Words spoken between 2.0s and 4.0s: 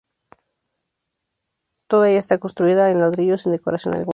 ella está construida en ladrillo sin decoración